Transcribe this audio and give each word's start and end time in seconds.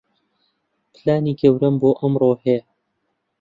پلانی 0.93 1.33
گەورەم 1.39 1.75
بۆ 1.81 1.89
ئەمڕۆ 1.99 2.29
هەیە. 2.43 2.61